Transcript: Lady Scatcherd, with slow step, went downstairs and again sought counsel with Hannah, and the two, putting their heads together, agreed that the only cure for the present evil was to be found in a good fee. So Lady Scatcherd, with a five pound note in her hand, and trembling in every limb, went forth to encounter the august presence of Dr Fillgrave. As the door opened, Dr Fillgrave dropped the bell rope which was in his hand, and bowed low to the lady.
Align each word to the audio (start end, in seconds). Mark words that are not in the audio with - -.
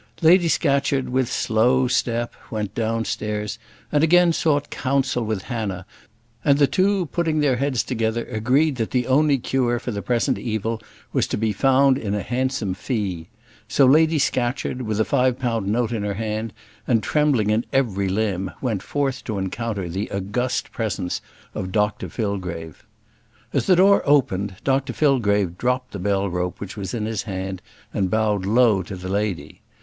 Lady 0.23 0.47
Scatcherd, 0.47 1.09
with 1.09 1.31
slow 1.31 1.87
step, 1.87 2.33
went 2.49 2.73
downstairs 2.73 3.59
and 3.91 4.03
again 4.03 4.33
sought 4.33 4.71
counsel 4.71 5.23
with 5.23 5.43
Hannah, 5.43 5.85
and 6.43 6.57
the 6.57 6.65
two, 6.65 7.05
putting 7.05 7.39
their 7.39 7.57
heads 7.57 7.83
together, 7.83 8.25
agreed 8.25 8.77
that 8.77 8.89
the 8.89 9.05
only 9.05 9.37
cure 9.37 9.77
for 9.77 9.91
the 9.91 10.01
present 10.01 10.39
evil 10.39 10.81
was 11.13 11.27
to 11.27 11.37
be 11.37 11.53
found 11.53 11.99
in 11.99 12.15
a 12.15 12.25
good 12.27 12.75
fee. 12.77 13.27
So 13.67 13.85
Lady 13.85 14.17
Scatcherd, 14.17 14.81
with 14.81 14.99
a 14.99 15.05
five 15.05 15.37
pound 15.37 15.67
note 15.67 15.91
in 15.91 16.01
her 16.01 16.15
hand, 16.15 16.51
and 16.87 17.03
trembling 17.03 17.51
in 17.51 17.63
every 17.71 18.09
limb, 18.09 18.49
went 18.59 18.81
forth 18.81 19.23
to 19.25 19.37
encounter 19.37 19.87
the 19.87 20.09
august 20.09 20.71
presence 20.71 21.21
of 21.53 21.71
Dr 21.71 22.09
Fillgrave. 22.09 22.87
As 23.53 23.67
the 23.67 23.75
door 23.75 24.01
opened, 24.05 24.55
Dr 24.63 24.93
Fillgrave 24.93 25.59
dropped 25.59 25.91
the 25.91 25.99
bell 25.99 26.27
rope 26.27 26.59
which 26.59 26.75
was 26.75 26.95
in 26.95 27.05
his 27.05 27.21
hand, 27.21 27.61
and 27.93 28.09
bowed 28.09 28.47
low 28.47 28.81
to 28.81 28.95
the 28.95 29.07
lady. 29.07 29.61